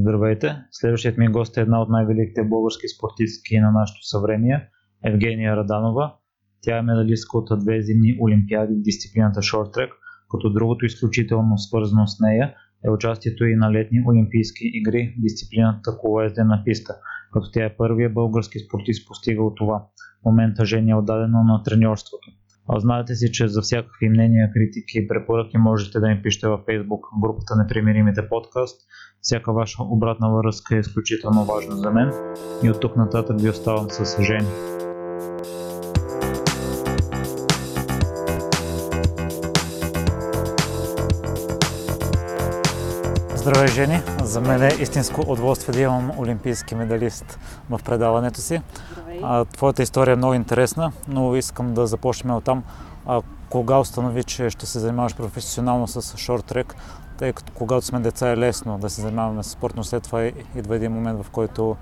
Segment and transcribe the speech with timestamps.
[0.00, 0.56] Здравейте!
[0.70, 4.68] Следващият ми гост е една от най-великите български спортистки на нашето съвремие,
[5.04, 6.14] Евгения Раданова.
[6.62, 9.90] Тя е медалистка от две зимни олимпиади в дисциплината шорт-трек,
[10.30, 12.54] като другото изключително свързано с нея
[12.86, 16.94] е участието и на летни олимпийски игри в дисциплината колоездена писта,
[17.32, 19.86] като тя е първият български спортист постигал това.
[20.22, 22.28] В момента Жени е отдадено на треньорството.
[22.70, 26.60] А знаете си, че за всякакви мнения, критики и препоръки можете да ми пишете във
[26.60, 28.80] Facebook групата Непримиримите подкаст.
[29.22, 32.12] Всяка ваша обратна връзка е изключително важна за мен
[32.62, 34.48] и от тук нататък ви оставам с Жени.
[43.34, 44.00] Здравей, Жени!
[44.22, 47.38] За мен е истинско удоволствие да имам олимпийски медалист
[47.70, 48.60] в предаването си.
[49.22, 52.64] А, твоята история е много интересна, но искам да започнем от там.
[53.06, 56.74] А, кога установи, че ще се занимаваш професионално с шорт-трек,
[57.18, 60.24] тъй като когато сме деца е лесно да се занимаваме с спорт, но след това
[60.56, 61.76] идва един момент, в който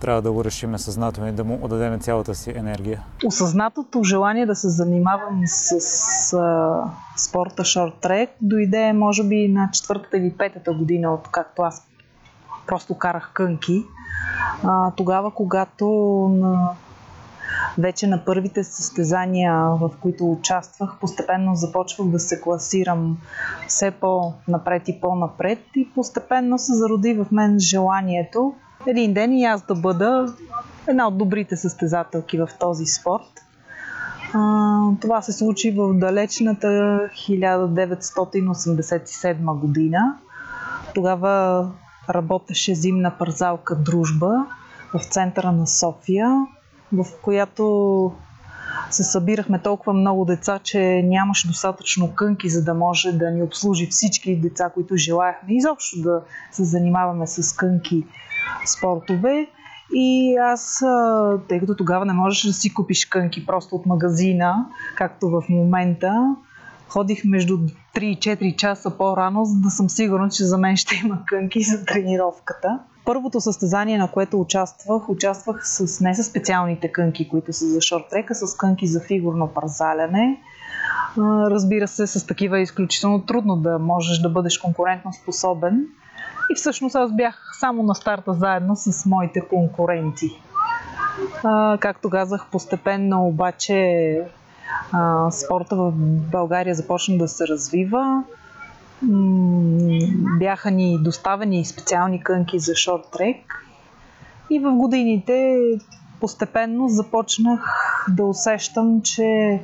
[0.00, 3.02] трябва да го решим съзнателно и да му отдадем цялата си енергия.
[3.26, 6.82] Осъзнатото желание да се занимавам с, с а,
[7.16, 11.86] спорта шорт-трек дойде може би на четвъртата или петата година, от както аз
[12.66, 13.84] просто карах кънки.
[14.64, 15.86] А, тогава, когато
[16.34, 16.68] на
[17.78, 23.18] вече на първите състезания, в които участвах, постепенно започвах да се класирам
[23.68, 28.54] все по-напред и по-напред и постепенно се зароди в мен желанието
[28.86, 30.34] един ден и аз да бъда
[30.86, 33.44] една от добрите състезателки в този спорт.
[35.00, 40.16] Това се случи в далечната 1987 година.
[40.94, 41.66] Тогава
[42.10, 44.46] работеше зимна парзалка Дружба
[44.94, 46.46] в центъра на София,
[46.92, 48.12] в която
[48.90, 53.86] се събирахме толкова много деца, че нямаше достатъчно кънки, за да може да ни обслужи
[53.86, 56.22] всички деца, които желаяхме изобщо да
[56.52, 58.06] се занимаваме с кънки
[58.66, 59.46] спортове.
[59.94, 60.82] И аз,
[61.48, 64.66] тъй като тогава не можеш да си купиш кънки просто от магазина,
[64.96, 66.36] както в момента,
[66.88, 67.58] ходих между
[67.94, 71.62] 3 и 4 часа по-рано, за да съм сигурна, че за мен ще има кънки
[71.62, 72.78] за тренировката.
[73.08, 78.34] Първото състезание, на което участвах, участвах с, не с специалните кънки, които са за шорт-трека,
[78.34, 80.40] с кънки за фигурно парзаляне.
[81.50, 85.86] Разбира се, с такива е изключително трудно да можеш да бъдеш конкурентно способен.
[86.50, 90.30] И всъщност аз бях само на старта заедно с моите конкуренти.
[91.80, 94.20] Както казах, постепенно обаче
[95.30, 95.92] спорта в
[96.30, 98.22] България започна да се развива.
[100.38, 103.64] Бяха ни доставени специални кънки за шорт-трек.
[104.50, 105.58] И в годините
[106.20, 107.76] постепенно започнах
[108.08, 109.60] да усещам, че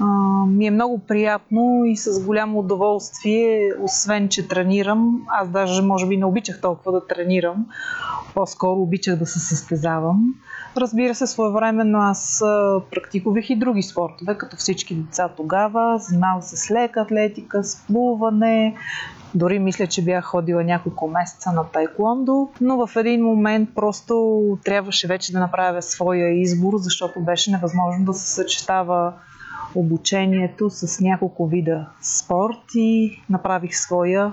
[0.00, 0.04] а,
[0.46, 6.16] ми е много приятно и с голямо удоволствие, освен че тренирам, аз даже може би
[6.16, 7.66] не обичах толкова да тренирам,
[8.34, 10.34] по-скоро обичах да се състезавам.
[10.76, 12.42] Разбира се, своевременно аз
[12.90, 15.98] практикувах и други спортове, като всички деца тогава.
[15.98, 18.74] Занимавах се с лека атлетика, с плуване,
[19.34, 25.06] дори мисля, че бях ходила няколко месеца на тайкондо, но в един момент просто трябваше
[25.06, 29.12] вече да направя своя избор, защото беше невъзможно да се съчетава
[29.74, 34.32] обучението с няколко вида спорт и направих своя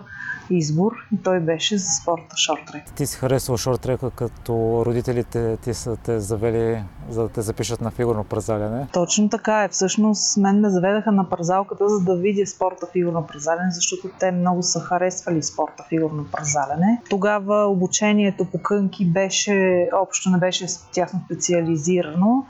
[0.49, 2.83] избор и той беше за спорта шортрек.
[2.95, 7.91] Ти си харесвал шортрека, като родителите ти са те завели за да те запишат на
[7.91, 8.87] фигурно празаляне?
[8.93, 9.67] Точно така е.
[9.67, 14.63] Всъщност мен ме заведаха на празалката, за да видя спорта фигурно празаляне, защото те много
[14.63, 17.01] са харесвали спорта фигурно празаляне.
[17.09, 22.45] Тогава обучението по кънки беше, общо не беше тясно специализирано.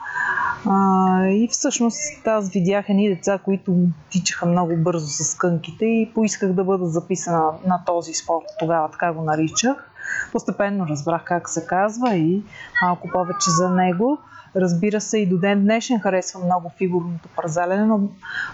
[0.66, 3.76] А, и всъщност аз видях едни деца, които
[4.10, 8.44] тичаха много бързо с кънките и поисках да бъда записана на този спорт.
[8.58, 9.90] Тогава така го наричах.
[10.32, 12.42] Постепенно разбрах как се казва и
[12.82, 14.18] малко повече за него.
[14.56, 18.00] Разбира се, и до ден днешен харесвам много фигурното парзалене, но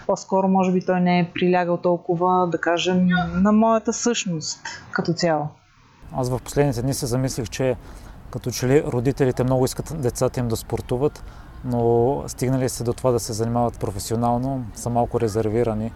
[0.07, 4.59] по-скоро може би той не е прилягал толкова, да кажем, на моята същност
[4.91, 5.47] като цяло.
[6.11, 7.75] Аз в последните дни се замислих, че
[8.31, 11.23] като че ли родителите много искат децата им да спортуват,
[11.65, 15.91] но стигнали се до това да се занимават професионално, са малко резервирани.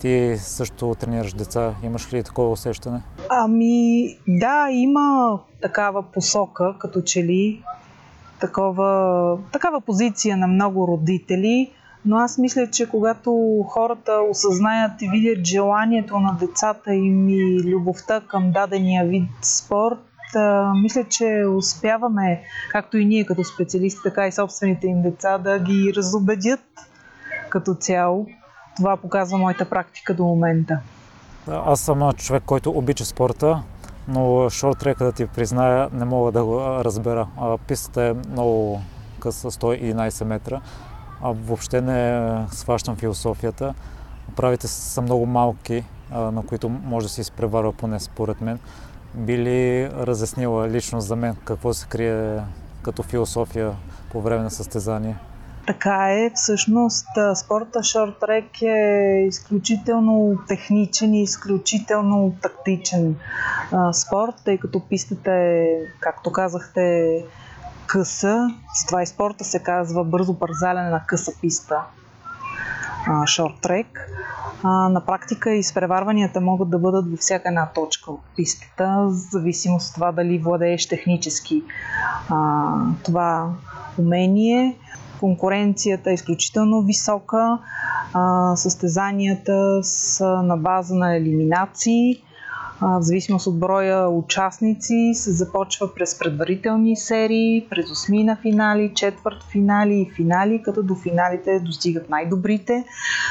[0.00, 1.74] Ти също тренираш деца.
[1.82, 3.02] Имаш ли такова усещане?
[3.30, 7.62] Ами, да, има такава посока, като че ли
[8.40, 11.72] такова, такава позиция на много родители,
[12.04, 18.20] но аз мисля, че когато хората осъзнаят и видят желанието на децата им и любовта
[18.20, 19.98] към дадения вид спорт,
[20.82, 25.92] мисля, че успяваме, както и ние като специалисти, така и собствените им деца, да ги
[25.96, 26.60] разобедят
[27.48, 28.26] като цяло.
[28.76, 30.78] Това показва моята практика до момента.
[31.46, 33.62] Аз съм човек, който обича спорта
[34.08, 37.26] но шорт-трека да ти призная, не мога да го разбера.
[37.66, 38.80] Пистата е много
[39.20, 40.60] къса, 111 метра.
[41.22, 43.74] А въобще не сващам философията.
[44.36, 48.58] Правите са много малки, на които може да се изпреварва поне според мен.
[49.14, 52.40] Би ли разяснила лично за мен какво се крие
[52.82, 53.72] като философия
[54.12, 55.16] по време на състезание?
[55.66, 56.30] Така е.
[56.34, 63.16] Всъщност спорта шорт-трек е изключително техничен и изключително тактичен
[63.92, 65.66] спорт, тъй като пистата е,
[66.00, 67.24] както казахте,
[67.86, 68.48] къса.
[68.74, 71.80] С това и спорта се казва бързо парзаляне на къса писта
[74.62, 74.92] шорт-трек.
[74.92, 79.94] На практика изпреварванията могат да бъдат във всяка една точка от пистата, в зависимост от
[79.94, 81.62] това дали владееш технически
[82.28, 82.72] а,
[83.04, 83.52] това
[83.98, 84.76] умение.
[85.20, 87.58] Конкуренцията е изключително висока,
[88.14, 92.22] а, състезанията са на база на елиминации
[92.80, 99.44] в зависимост от броя участници се започва през предварителни серии, през осми на финали, четвърт
[99.50, 102.84] финали и финали, като до финалите достигат най-добрите.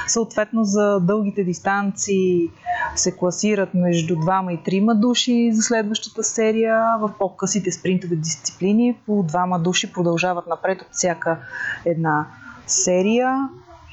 [0.07, 2.49] Съответно за дългите дистанции
[2.95, 6.83] се класират между двама и трима души за следващата серия.
[7.01, 11.39] В по-късите спринтови дисциплини по двама души продължават напред от всяка
[11.85, 12.27] една
[12.67, 13.49] серия.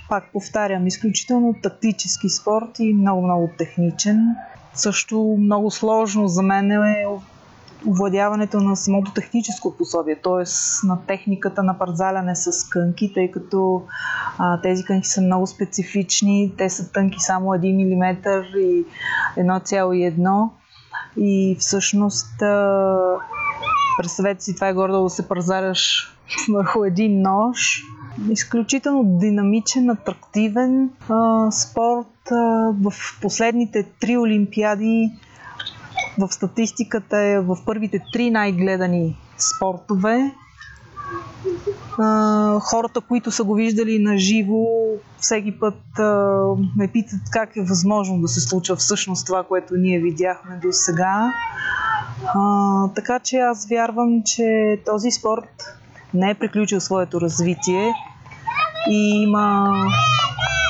[0.09, 4.35] Пак повтарям, изключително тактически спорт и много-много техничен.
[4.75, 7.07] Също много сложно за мен е
[7.89, 10.45] овладяването на самото техническо пособие, т.е.
[10.87, 13.83] на техниката на парзаляне с кънки, тъй като
[14.39, 18.17] а, тези кънки са много специфични, те са тънки само 1 мм
[18.59, 18.85] и
[19.37, 20.49] 1,1
[21.17, 22.99] и всъщност а,
[23.99, 26.13] представете си това е гордо да се парзаляш
[26.53, 27.83] върху един нож.
[28.31, 32.07] Изключително динамичен, атрактивен а, спорт,
[32.83, 35.11] в последните три олимпиади
[36.19, 40.33] в статистиката е в първите три най-гледани спортове.
[42.61, 44.65] хората, които са го виждали на живо,
[45.19, 45.83] всеки път
[46.77, 51.33] ме питат как е възможно да се случва всъщност това, което ние видяхме до сега.
[52.95, 55.79] така че аз вярвам, че този спорт
[56.15, 57.93] не е приключил своето развитие
[58.91, 59.75] и има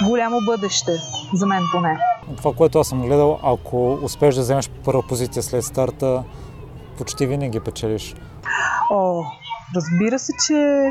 [0.04, 0.92] голямо бъдеще,
[1.34, 1.98] за мен поне.
[2.36, 6.22] Това, което аз съм гледал, ако успееш да вземеш първа позиция след старта,
[6.98, 8.14] почти винаги печелиш.
[8.90, 9.22] О,
[9.76, 10.90] разбира се, че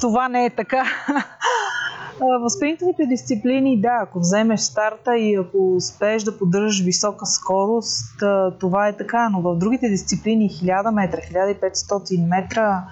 [0.00, 0.84] това не е така.
[2.20, 8.22] В спринтовите дисциплини, да, ако вземеш старта и ако успееш да поддържаш висока скорост,
[8.60, 12.84] това е така, но в другите дисциплини 1000 метра, 1500 метра,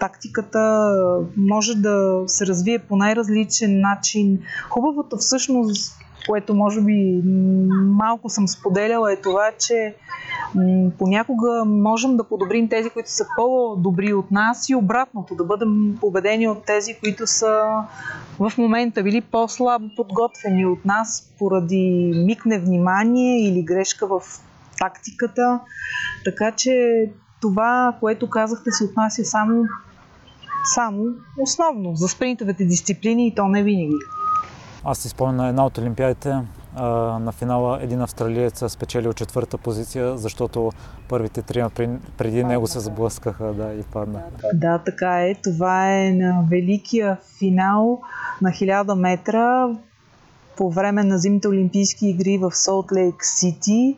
[0.00, 0.90] тактиката
[1.36, 4.38] може да се развие по най-различен начин.
[4.70, 7.22] Хубавото всъщност което може би
[7.72, 9.94] малко съм споделяла е това, че
[10.98, 16.48] понякога можем да подобрим тези, които са по-добри от нас и обратното, да бъдем победени
[16.48, 17.64] от тези, които са
[18.38, 24.20] в момента били по-слабо подготвени от нас поради миг невнимание или грешка в
[24.78, 25.60] тактиката.
[26.24, 26.72] Така че
[27.40, 29.64] това, което казахте, се отнася само,
[30.74, 31.04] само
[31.40, 33.96] основно за спринтовете дисциплини и то не винаги.
[34.88, 36.36] Аз си спомня на една от Олимпиадите,
[37.20, 40.72] на финала един австралиец спечелил четвърта позиция, защото
[41.08, 41.70] първите трима
[42.16, 44.22] преди него се сблъскаха да, и падна.
[44.54, 45.34] Да, така е.
[45.34, 48.00] Това е на великия финал
[48.42, 49.68] на 1000 метра
[50.56, 53.96] по време на зимните олимпийски игри в Солт Лейк Сити.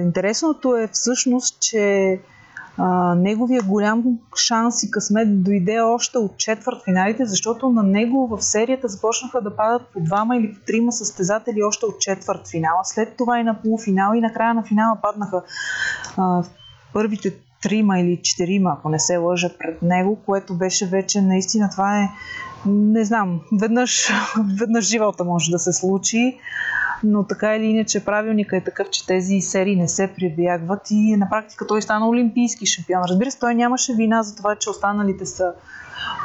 [0.00, 2.18] Интересното е всъщност, че
[2.78, 4.04] а, неговия голям
[4.36, 9.56] шанс и късмет дойде още от четвърт финалите, защото на него в серията започнаха да
[9.56, 12.80] падат по двама или по трима състезатели още от четвърт финала.
[12.84, 15.42] След това и на полуфинал и накрая на финала паднаха
[16.16, 16.42] а,
[16.92, 21.98] първите трима или четирима, ако не се лъжа пред него, което беше вече наистина това
[21.98, 22.08] е,
[22.66, 24.08] не знам, веднъж,
[24.60, 26.38] веднъж живота може да се случи
[27.04, 31.28] но така или иначе правилника е такъв, че тези серии не се прибягват и на
[31.30, 33.02] практика той стана олимпийски шампион.
[33.08, 35.52] Разбира се, той нямаше вина за това, че останалите са,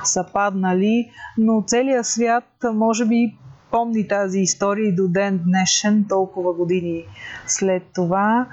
[0.03, 3.37] са паднали, но целият свят може би
[3.73, 7.05] помни тази история и до ден днешен, толкова години
[7.47, 8.47] след това.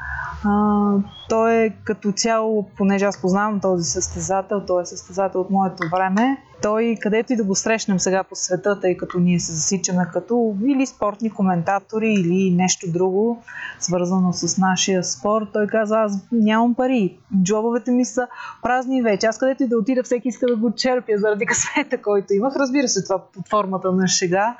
[0.44, 0.94] А,
[1.28, 6.38] той е като цяло, понеже аз познавам този състезател, той е състезател от моето време,
[6.62, 10.56] той където и да го срещнем сега по света, тъй като ние се засичаме като
[10.66, 13.42] или спортни коментатори, или нещо друго,
[13.78, 18.26] свързано с нашия спорт, той каза, аз нямам пари, джобовете ми са
[18.62, 22.34] празни вече, аз където и да отида, всеки иска да го черпя заради късмета, който
[22.34, 22.56] имах.
[22.56, 24.56] Разбира се, това под формата на шега.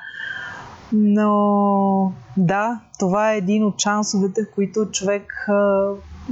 [0.93, 5.47] Но да, това е един от шансовете, които човек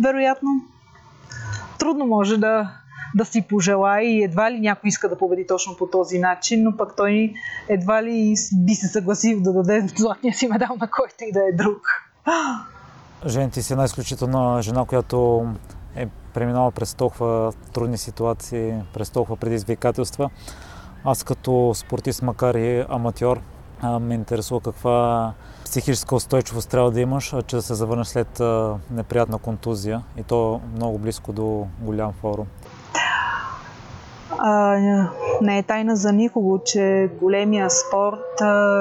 [0.02, 0.50] вероятно
[1.78, 2.72] трудно може да,
[3.14, 6.76] да си пожелае и едва ли някой иска да победи точно по този начин, но
[6.76, 7.32] пък той
[7.68, 11.52] едва ли би се съгласил да даде златния си медал на който и да е
[11.52, 11.88] друг.
[13.26, 15.46] Жен, ти си една изключителна жена, която
[15.96, 20.30] е преминала през толкова трудни ситуации, през толкова предизвикателства.
[21.04, 23.40] Аз като спортист, макар и аматьор,
[23.82, 25.32] ме интересува каква
[25.64, 28.40] психическа устойчивост трябва да имаш, че да се завърнеш след
[28.90, 32.46] неприятна контузия и то много близко до голям форум.
[34.38, 34.76] А,
[35.42, 38.40] не е тайна за никого, че големия спорт,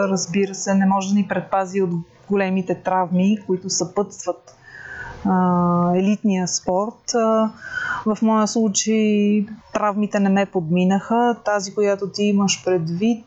[0.10, 1.90] разбира се, не може да ни предпази от
[2.30, 4.56] големите травми, които съпътстват
[5.26, 7.16] а, елитния спорт.
[7.16, 7.50] А,
[8.06, 11.36] в моя случай травмите не ме подминаха.
[11.46, 13.26] Тази, която ти имаш предвид,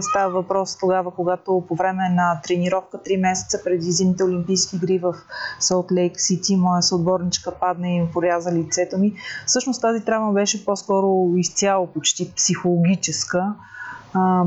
[0.00, 5.14] става въпрос тогава, когато по време на тренировка 3 месеца преди зимните олимпийски игри в
[5.60, 9.14] Солт Лейк Сити, моя съотборничка падна и поряза лицето ми.
[9.46, 13.54] Всъщност тази травма беше по-скоро изцяло почти психологическа.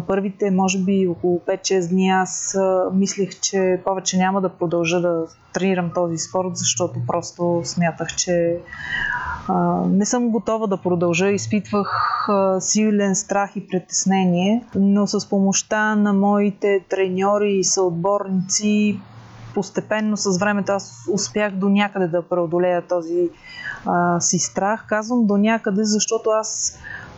[0.08, 2.58] първите, може би, около 5-6 дни аз
[2.94, 8.60] мислех, че повече няма да продължа да тренирам този спорт, защото просто смятах, че
[9.88, 11.30] не съм готова да продължа.
[11.30, 11.90] Изпитвах
[12.60, 19.00] силен страх и притеснение, но с помощта на моите треньори и съотборници
[19.54, 23.30] постепенно с времето аз успях до някъде да преодолея този
[23.86, 24.86] а, си страх.
[24.88, 26.78] Казвам до някъде, защото аз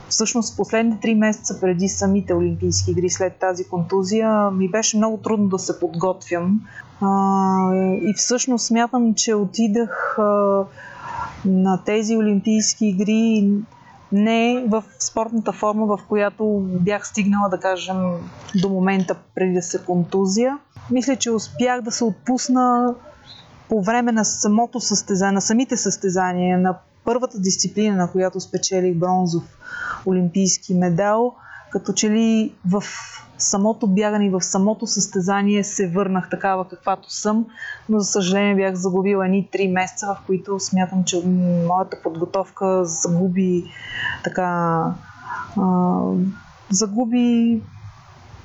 [0.10, 5.48] всъщност последните три месеца преди самите Олимпийски игри след тази контузия ми беше много трудно
[5.48, 6.62] да се подготвям.
[7.02, 10.64] А, и всъщност смятам, че отидах а,
[11.46, 13.50] на тези Олимпийски игри
[14.12, 17.98] не в спортната форма, в която бях стигнала, да кажем,
[18.62, 20.58] до момента преди да се контузия.
[20.92, 22.96] Мисля, че успях да се отпусна
[23.70, 29.44] по време на самото състезание, на самите състезания, на първата дисциплина, на която спечелих бронзов
[30.08, 31.36] олимпийски медал,
[31.72, 32.84] като че ли в
[33.38, 37.46] самото бягане и в самото състезание се върнах такава каквато съм,
[37.90, 41.22] но за съжаление бях загубила едни три месеца, в които смятам, че
[41.68, 43.64] моята подготовка загуби
[44.24, 44.84] така
[45.58, 45.98] а,
[46.70, 47.62] загуби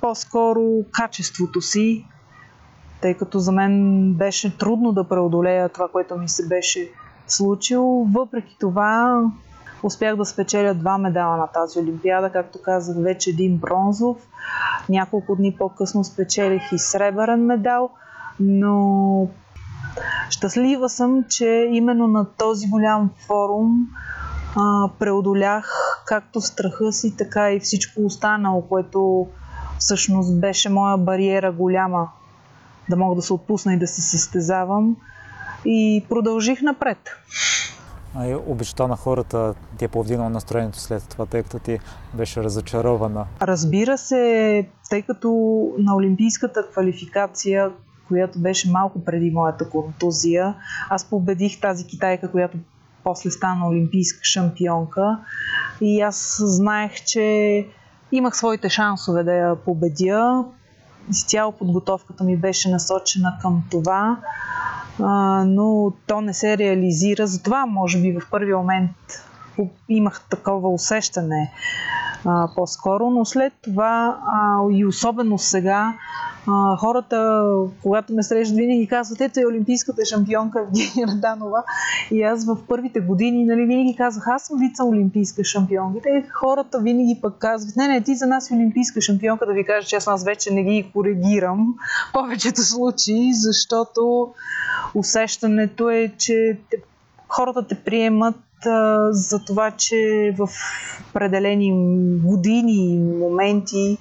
[0.00, 2.04] по-скоро качеството си,
[3.00, 6.90] тъй като за мен беше трудно да преодолея това, което ми се беше
[7.26, 8.04] случило.
[8.04, 9.22] Въпреки това
[9.86, 14.16] Успях да спечеля два медала на тази олимпиада, както казах, вече един бронзов.
[14.88, 17.90] Няколко дни по-късно спечелих и сребърен медал,
[18.40, 19.28] но
[20.30, 23.88] щастлива съм, че именно на този голям форум
[24.56, 25.72] а, преодолях
[26.06, 29.26] както страха си, така и всичко останало, което
[29.78, 32.08] всъщност беше моя бариера голяма
[32.90, 34.96] да мога да се отпусна и да се състезавам.
[35.64, 36.98] И продължих напред
[38.46, 41.78] обичта на хората ти е повдигнала настроението след това, тъй като ти
[42.14, 43.26] беше разочарована?
[43.42, 45.28] Разбира се, тъй като
[45.78, 47.70] на олимпийската квалификация,
[48.08, 50.54] която беше малко преди моята контузия,
[50.90, 52.58] аз победих тази китайка, която
[53.04, 55.18] после стана олимпийска шампионка
[55.80, 57.66] и аз знаех, че
[58.12, 60.44] имах своите шансове да я победя.
[61.10, 64.16] Изцяло подготовката ми беше насочена към това
[65.46, 67.26] но то не се реализира.
[67.26, 68.90] Затова, може би, в първи момент
[69.88, 71.52] имах такова усещане
[72.56, 74.18] по-скоро, но след това
[74.72, 75.94] и особено сега
[76.48, 77.48] а, хората,
[77.82, 81.64] когато ме срещат, винаги казват, ето е олимпийската шампионка Евгения Раданова.
[82.10, 86.08] И аз в първите години нали, винаги казах, аз съм вица олимпийска шампионка.
[86.08, 89.64] И хората винаги пък казват, не, не, ти за нас е олимпийска шампионка, да ви
[89.64, 91.74] кажа, че аз вече не ги коригирам
[92.10, 94.32] в повечето случаи, защото
[94.94, 96.58] усещането е, че
[97.28, 98.36] хората те приемат
[99.10, 100.48] за това, че в
[101.10, 101.72] определени
[102.24, 103.98] години моменти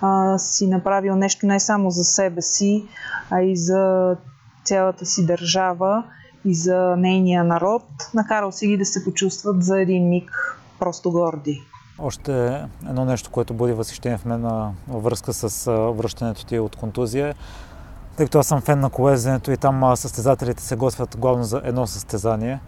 [0.00, 2.84] а, си направил нещо не само за себе си,
[3.30, 4.16] а и за
[4.64, 6.04] цялата си държава
[6.44, 7.82] и за нейния народ.
[8.14, 11.60] Накарал си ги да се почувстват за един миг просто горди.
[11.98, 14.42] Още едно нещо, което буди възхищение в мен
[14.88, 17.34] във връзка с връщането ти от контузия
[18.16, 21.86] тъй като аз съм фен на колезенето и там състезателите се готвят главно за едно
[21.86, 22.60] състезание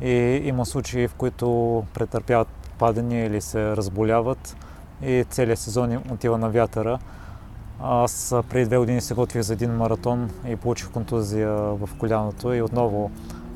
[0.00, 2.48] и има случаи, в които претърпяват
[2.78, 4.56] падания или се разболяват
[5.02, 6.98] и целият сезон им отива на вятъра.
[7.80, 12.62] Аз преди две години се готвих за един маратон и получих контузия в коляното и
[12.62, 13.10] отново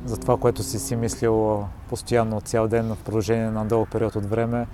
[0.05, 4.25] за това, което си си мислил постоянно цял ден в продължение на дълъг период от
[4.25, 4.67] време,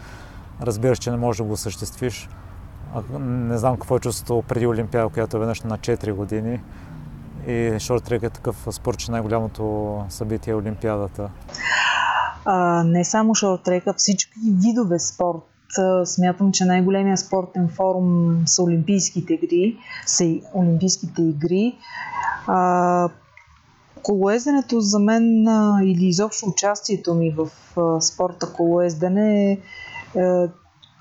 [0.62, 2.30] разбираш, че не можеш да го осъществиш.
[3.20, 6.62] Не знам какво е чувството преди Олимпиада, която е веднъж на 4 години.
[7.48, 11.30] И шорт-трек е такъв спорт, че най-голямото събитие е Олимпиадата.
[12.46, 15.42] А, не само шорт-трека, всички видове спорт.
[16.06, 19.78] Смятам, че най-големия спортен форум са Олимпийските игри.
[20.06, 21.78] Са Олимпийските игри.
[22.48, 23.10] А,
[24.04, 25.46] колоезденето за мен
[25.84, 29.58] или изобщо участието ми в а, спорта колоездене е,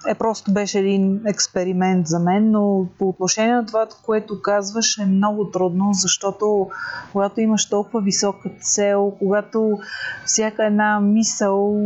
[0.09, 5.05] е просто беше един експеримент за мен, но по отношение на това, което казваш, е
[5.05, 6.69] много трудно, защото
[7.13, 9.79] когато имаш толкова висока цел, когато
[10.25, 11.77] всяка една мисъл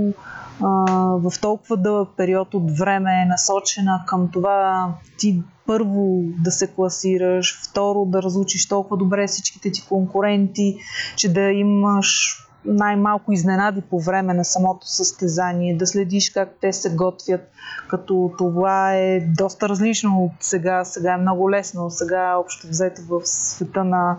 [0.62, 0.68] а,
[1.16, 7.68] в толкова дълъг период от време е насочена към това ти първо да се класираш,
[7.70, 10.76] второ да разучиш толкова добре всичките ти конкуренти,
[11.16, 16.94] че да имаш най-малко изненади по време на самото състезание, да следиш как те се
[16.94, 17.50] готвят,
[17.88, 20.84] като това е доста различно от сега.
[20.84, 21.90] Сега е много лесно.
[21.90, 24.16] Сега общо взето в света на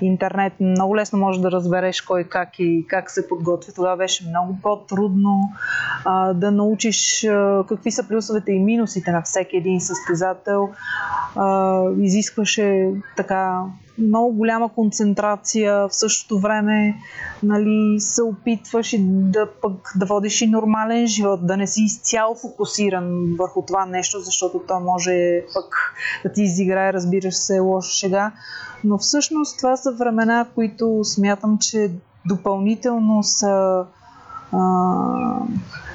[0.00, 3.72] интернет много лесно можеш да разбереш кой как и как се подготвя.
[3.72, 5.52] Това беше много по-трудно
[6.04, 10.68] а, да научиш а, какви са плюсовете и минусите на всеки един състезател.
[11.36, 13.62] А, изискваше така
[13.98, 16.94] много голяма концентрация, в същото време
[17.42, 22.34] нали, се опитваш и да, пък, да водиш и нормален живот, да не си изцяло
[22.34, 28.32] фокусиран върху това нещо, защото то може пък да ти изиграе, разбираш се, лоша шега.
[28.84, 31.90] Но всъщност това са времена, които смятам, че
[32.26, 33.84] допълнително са,
[34.52, 34.60] а,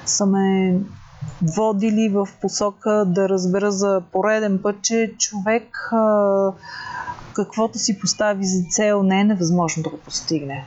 [0.06, 0.80] са ме
[1.42, 6.52] водили в посока да разбера за пореден път, че човек а,
[7.46, 10.66] каквото си постави за цел, не е невъзможно да го постигне.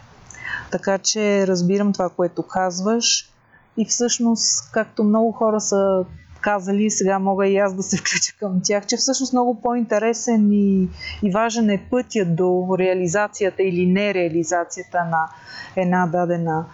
[0.70, 3.32] Така че разбирам това, което казваш
[3.76, 6.04] и всъщност, както много хора са
[6.40, 10.88] казали, сега мога и аз да се включа към тях, че всъщност много по-интересен и,
[11.22, 15.28] и важен е пътя до реализацията или нереализацията на
[15.76, 16.64] една дадена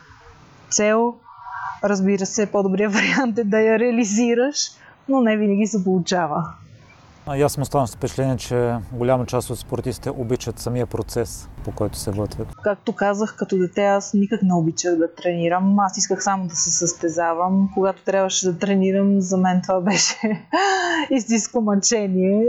[0.70, 1.14] цел.
[1.84, 4.70] Разбира се, по-добрият вариант е да я реализираш,
[5.08, 6.54] но не винаги се получава.
[7.36, 11.72] И аз съм останал с впечатление, че голяма част от спортистите обичат самия процес, по
[11.72, 12.48] който се готвят.
[12.62, 15.78] Както казах, като дете аз никак не обичах да тренирам.
[15.78, 17.70] Аз исках само да се състезавам.
[17.74, 20.46] Когато трябваше да тренирам, за мен това беше
[21.10, 22.46] истинско мъчение.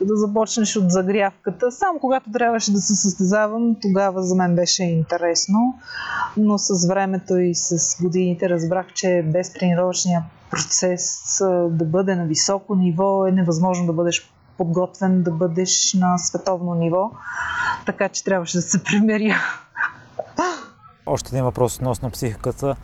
[0.00, 1.72] Да започнеш от загрявката.
[1.72, 5.78] Само когато трябваше да се състезавам, тогава за мен беше интересно.
[6.36, 11.38] Но с времето и с годините разбрах, че без тренировъчния процес
[11.70, 17.10] да бъде на високо ниво е невъзможно да бъдеш подготвен да бъдеш на световно ниво,
[17.86, 19.36] така че трябваше да се примеря.
[21.06, 22.76] Още един въпрос относно психиката.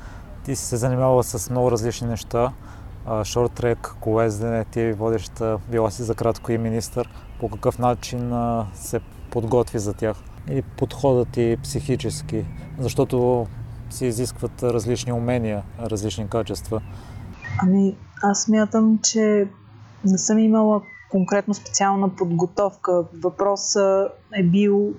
[0.44, 2.52] Ти си се занимавала с много различни неща.
[3.06, 7.10] Шорт-трек, колездене, ти водеща, била си за кратко и министър.
[7.40, 8.32] По какъв начин
[8.74, 9.00] се
[9.30, 10.16] подготви за тях?
[10.50, 12.44] И подходът ти психически,
[12.78, 13.46] защото
[13.90, 16.80] си изискват различни умения, различни качества.
[17.58, 19.48] Ами, аз смятам, че
[20.04, 23.04] не съм имала конкретно специална подготовка.
[23.22, 24.94] Въпросът е бил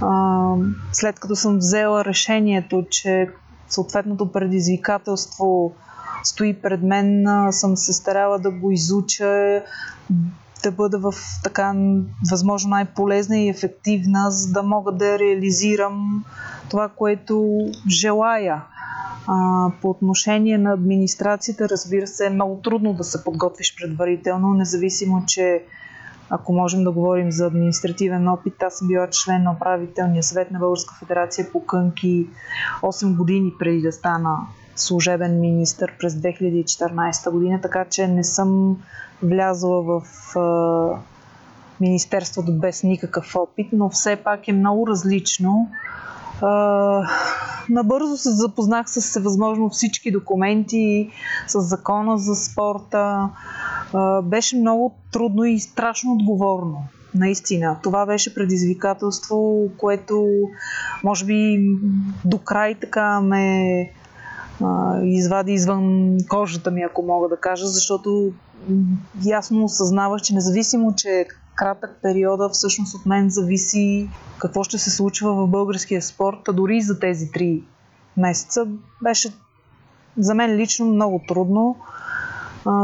[0.00, 0.54] а,
[0.92, 3.28] след като съм взела решението, че
[3.68, 5.72] съответното предизвикателство
[6.24, 9.62] стои пред мен, съм се старала да го изуча,
[10.62, 11.14] да бъда в
[11.44, 11.74] така
[12.30, 16.24] възможно най-полезна и ефективна, за да мога да реализирам
[16.70, 18.62] това, което желая.
[19.80, 25.62] По отношение на администрацията, разбира се, е много трудно да се подготвиш предварително, независимо, че
[26.30, 30.58] ако можем да говорим за административен опит, аз съм била член на управителния съвет на
[30.58, 32.26] Българска федерация по кънки
[32.82, 34.36] 8 години преди да стана
[34.76, 38.76] служебен министр през 2014 година, така че не съм
[39.22, 40.02] влязла в
[41.80, 45.70] Министерството без никакъв опит, но все пак е много различно
[47.70, 51.10] набързо се запознах с всевъзможно всички документи,
[51.46, 53.28] с закона за спорта.
[54.22, 56.82] беше много трудно и страшно отговорно.
[57.14, 57.76] Наистина.
[57.82, 60.28] Това беше предизвикателство, което
[61.04, 61.58] може би
[62.24, 63.90] до край така ме
[64.64, 68.32] а, извади извън кожата ми, ако мога да кажа, защото
[69.24, 75.34] ясно осъзнавах, че независимо, че кратък периода, всъщност от мен зависи какво ще се случва
[75.34, 77.62] в българския спорт, а дори за тези три
[78.16, 78.66] месеца
[79.02, 79.32] беше
[80.16, 81.76] за мен лично много трудно,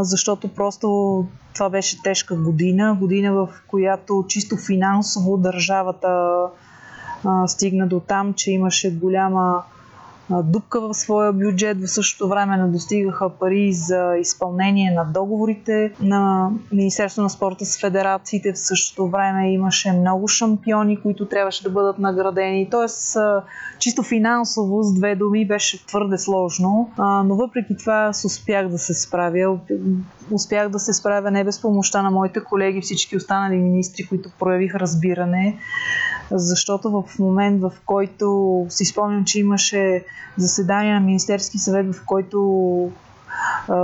[0.00, 6.42] защото просто това беше тежка година, година в която чисто финансово държавата
[7.46, 9.62] стигна до там, че имаше голяма
[10.30, 11.80] дупка в своя бюджет.
[11.80, 17.80] В същото време не достигаха пари за изпълнение на договорите на Министерство на спорта с
[17.80, 18.52] федерациите.
[18.52, 22.70] В същото време имаше много шампиони, които трябваше да бъдат наградени.
[22.70, 23.16] Тоест,
[23.78, 28.94] чисто финансово, с две думи, беше твърде сложно, но въпреки това аз успях да се
[28.94, 29.58] справя.
[30.30, 34.80] Успях да се справя не без помощта на моите колеги, всички останали министри, които проявиха
[34.80, 35.58] разбиране
[36.30, 40.04] защото в момент, в който си спомням, че имаше
[40.36, 42.90] заседание на Министерски съвет, в който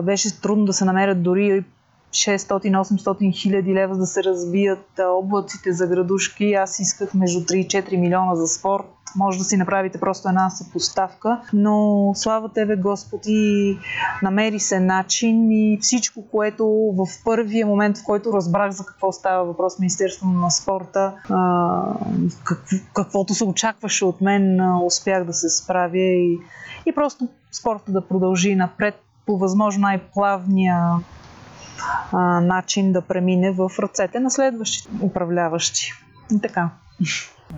[0.02, 1.64] беше трудно да се намерят дори
[2.14, 6.52] 600-800 хиляди лева да се разбият облаците за градушки.
[6.52, 10.50] Аз исках между 3 и 4 милиона за спорт може да си направите просто една
[10.50, 13.78] съпоставка, но слава Тебе Господи,
[14.22, 19.44] намери се начин и всичко, което в първия момент, в който разбрах за какво става
[19.44, 21.12] въпрос Министерството на спорта,
[22.94, 26.38] каквото се очакваше от мен, успях да се справя и,
[26.86, 28.94] и просто спорта да продължи напред
[29.26, 30.90] по възможно най-плавния
[32.42, 35.92] начин да премине в ръцете на следващите управляващи.
[36.32, 36.70] И така.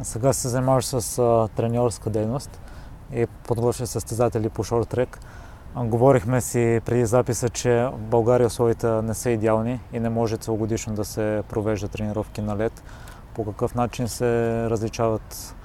[0.03, 2.61] Сега се занимаваш с а, треньорска дейност
[3.15, 5.19] и подготвяш състезатели по шорт-трек.
[5.77, 10.95] Говорихме си преди записа, че в България условията не са идеални и не може целогодишно
[10.95, 12.83] да се провежда тренировки на лед.
[13.35, 14.27] По какъв начин се
[14.71, 15.57] различават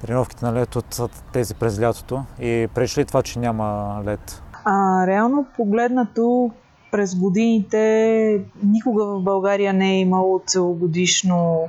[0.00, 4.42] тренировките на лед от тези през лятото и пречи ли това, че няма лед?
[4.64, 6.50] А, реално погледнато
[6.90, 11.68] през годините никога в България не е имало целогодишно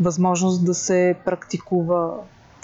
[0.00, 2.14] възможност да се практикува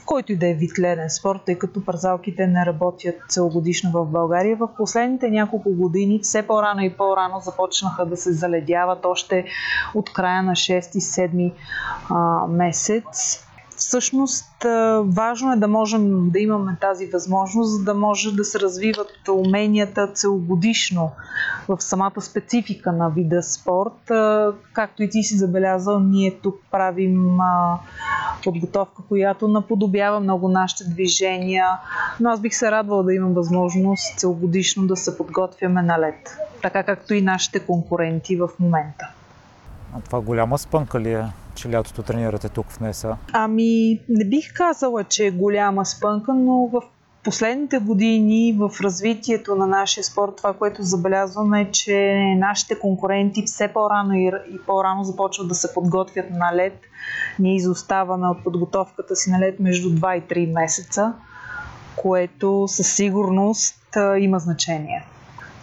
[0.09, 4.57] който и да е вид леден спорт, тъй като парзалките не работят целогодишно в България.
[4.57, 9.45] В последните няколко години все по-рано и по-рано започнаха да се заледяват още
[9.95, 11.53] от края на 6-7
[12.49, 13.48] месец
[13.89, 14.65] всъщност
[15.05, 20.13] важно е да можем да имаме тази възможност, за да може да се развиват уменията
[20.13, 21.11] целогодишно
[21.69, 24.11] в самата специфика на вида спорт.
[24.73, 27.39] Както и ти си забелязал, ние тук правим
[28.45, 31.67] подготовка, която наподобява много нашите движения,
[32.21, 36.83] но аз бих се радвала да имам възможност целогодишно да се подготвяме на лед, така
[36.83, 39.09] както и нашите конкуренти в момента.
[39.97, 41.25] А това голяма спънка ли е?
[41.59, 43.17] че лятото тренирате тук в НЕСА?
[43.33, 46.83] Ами, не бих казала, че е голяма спънка, но в
[47.25, 53.69] последните години в развитието на нашия спорт, това, което забелязваме е, че нашите конкуренти все
[53.69, 54.33] по-рано и,
[54.67, 56.81] по-рано започват да се подготвят на лед.
[57.39, 61.13] Ние изоставаме от подготовката си на лед между 2 и 3 месеца,
[61.97, 65.05] което със сигурност има значение.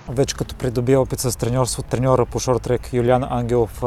[0.10, 3.84] Вече като придобия опит с треньорство, треньора по шортрек Юлиан Ангелов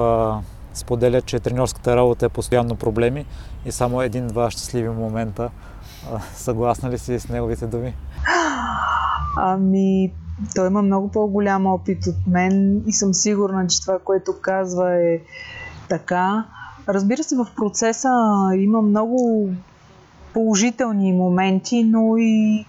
[0.75, 3.27] споделя, че тренерската работа е постоянно проблеми
[3.65, 5.51] и само един-два щастливи момента.
[6.35, 7.95] Съгласна ли си с неговите думи?
[9.37, 10.13] Ами,
[10.55, 15.21] той има много по-голям опит от мен и съм сигурна, че това, което казва е
[15.89, 16.45] така.
[16.89, 18.09] Разбира се, в процеса
[18.57, 19.49] има много
[20.33, 22.65] положителни моменти, но и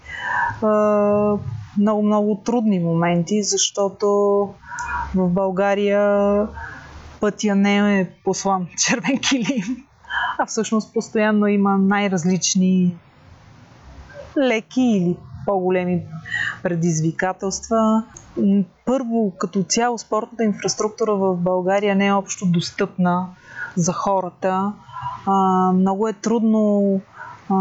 [1.80, 4.08] много-много трудни моменти, защото
[5.14, 6.46] в България
[7.20, 9.76] пътя не е послан червен килим,
[10.38, 12.96] а всъщност постоянно има най-различни
[14.38, 15.16] леки или
[15.46, 16.02] по-големи
[16.62, 18.04] предизвикателства.
[18.86, 23.26] Първо, като цяло, спортната инфраструктура в България не е общо достъпна
[23.76, 24.72] за хората.
[25.26, 25.32] А,
[25.72, 27.00] много е трудно
[27.48, 27.56] а,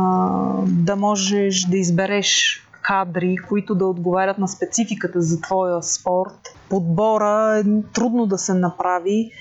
[0.68, 6.58] да можеш да избереш кадри, които да отговарят на спецификата за твоя спорт.
[6.70, 9.32] Подбора е трудно да се направи.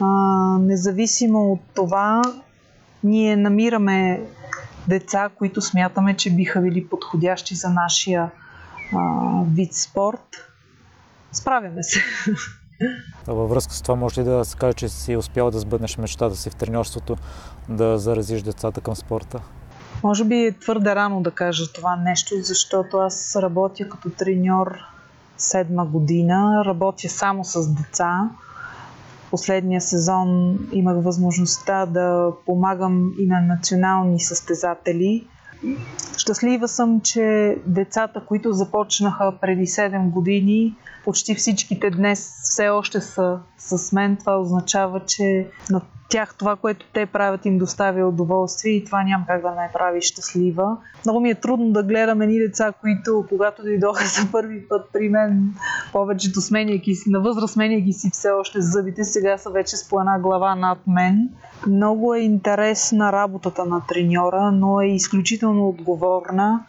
[0.00, 0.06] А,
[0.60, 2.22] независимо от това,
[3.04, 4.22] ние намираме
[4.88, 8.30] деца, които смятаме, че биха били подходящи за нашия
[8.96, 10.26] а, вид спорт.
[11.32, 12.00] Справяме се.
[13.26, 16.36] Във връзка с това може ли да се каже, че си успял да сбъднеш мечтата
[16.36, 17.16] си в треньорството,
[17.68, 19.40] да заразиш децата към спорта?
[20.02, 24.78] Може би е твърде рано да кажа това нещо, защото аз работя като треньор
[25.36, 28.30] седма година, работя само с деца.
[29.30, 35.26] Последния сезон имах възможността да помагам и на национални състезатели.
[36.16, 43.38] Щастлива съм, че децата, които започнаха преди 7 години, почти всичките днес все още са
[43.58, 44.16] с мен.
[44.16, 45.80] Това означава, че на
[46.12, 50.02] тях това, което те правят, им доставя удоволствие и това няма как да ме прави
[50.02, 50.76] щастлива.
[51.04, 55.08] Много ми е трудно да гледам едни деца, които когато дойдоха за първи път при
[55.08, 55.54] мен,
[55.92, 60.00] повечето сменяйки си, на възраст сменяйки си все още зъбите, сега са вече с по
[60.00, 61.28] една глава над мен.
[61.66, 66.64] Много е интересна работата на треньора, но е изключително отговорна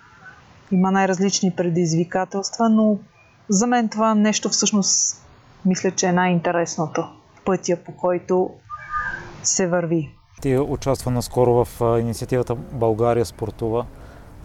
[0.72, 2.98] има най-различни предизвикателства, но
[3.50, 5.26] за мен това нещо всъщност
[5.66, 7.04] мисля, че е най-интересното
[7.46, 8.50] пътя, по който
[9.44, 10.16] се върви.
[10.42, 13.86] Ти участва наскоро в инициативата България спортува.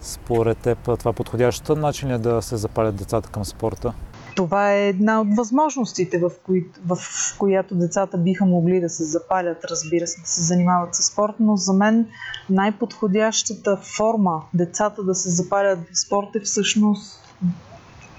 [0.01, 3.93] Според теб това подходящата начин е да се запалят децата към спорта?
[4.35, 6.97] Това е една от възможностите, в, кои, в
[7.37, 11.55] която децата биха могли да се запалят, разбира се, да се занимават с спорт, но
[11.55, 12.07] за мен
[12.49, 17.35] най-подходящата форма децата да се запалят в спорт е всъщност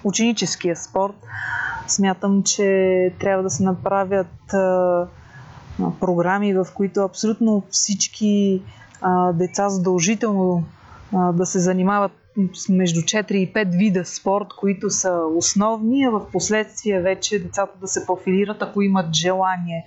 [0.05, 1.15] ученическия спорт.
[1.87, 4.55] Смятам, че трябва да се направят
[6.01, 8.63] програми, в които абсолютно всички
[9.01, 10.65] а, деца задължително
[11.15, 12.13] а, да се занимават
[12.69, 17.89] между 4 и 5 вида спорт, които са основни, а в последствие вече децата да
[17.89, 19.85] се профилират, ако имат желание.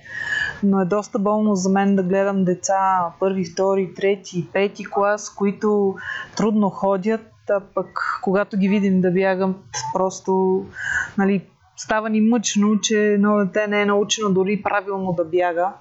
[0.64, 5.96] Но е доста болно за мен да гледам деца първи, втори, трети, пети клас, които
[6.38, 9.56] трудно ходят, а пък когато ги видим да бягам,
[9.94, 10.64] просто
[11.18, 11.42] нали,
[11.78, 15.74] става ни мъчно, че едно дете не е научено дори правилно да бяга.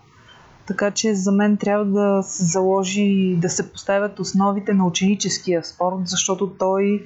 [0.67, 5.97] Така че за мен трябва да се заложи да се поставят основите на ученическия спорт,
[6.05, 7.05] защото той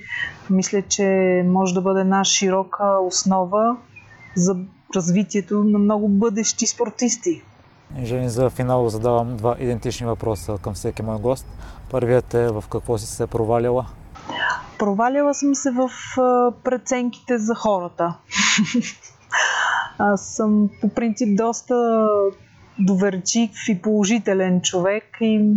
[0.51, 3.77] мисля, че може да бъде една широка основа
[4.37, 4.57] за
[4.96, 7.42] развитието на много бъдещи спортисти.
[8.03, 11.46] Жени, за финал задавам два идентични въпроса към всеки мой гост.
[11.90, 13.87] Първият е в какво си се провалила?
[14.79, 15.91] Проваляла съм се в
[16.65, 18.15] преценките за хората.
[19.99, 22.07] Аз съм по принцип доста
[22.79, 25.55] доверчив и положителен човек и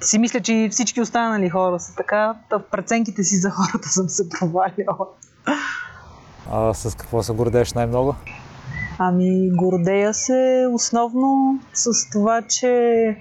[0.00, 2.34] си мисля, че всички останали хора са така.
[2.50, 5.06] в преценките си за хората съм се проваляла.
[6.52, 8.14] А с какво се гордееш най-много?
[8.98, 13.16] Ами, гордея се основно с това, че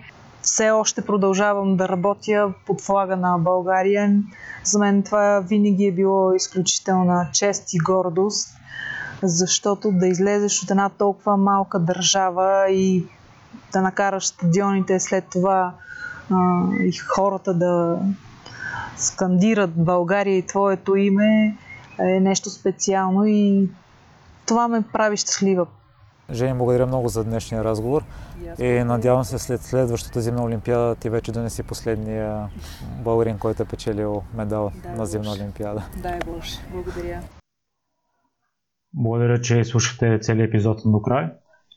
[0.48, 4.24] все още продължавам да работя под флага на България.
[4.64, 8.50] За мен това винаги е било изключителна чест и гордост
[9.24, 13.06] защото да излезеш от една толкова малка държава и
[13.74, 15.74] да накараш стадионите след това
[16.32, 18.00] а, и хората да
[18.98, 21.58] скандират България и твоето име
[22.00, 23.70] е нещо специално и
[24.46, 25.68] това ме прави щастлива.
[26.32, 28.04] Жени, благодаря много за днешния разговор
[28.60, 32.50] и надявам се след следващата зимна олимпиада ти вече да не си последния
[33.04, 35.84] българин, който е печелил медал Дай на зимна олимпиада.
[36.02, 37.22] Дай Боже, благодаря.
[38.94, 41.32] Благодаря, че слушате целият епизод до край.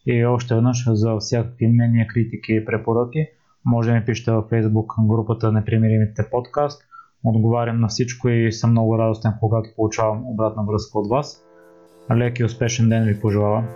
[0.07, 3.27] И още веднъж за всякакви мнения, критики и препоръки,
[3.65, 6.83] може да ми пишете във Facebook групата Непримиримите подкаст.
[7.25, 11.45] Отговарям на всичко и съм много радостен, когато получавам обратна връзка от вас.
[12.17, 13.69] Лек и успешен ден ви пожелавам.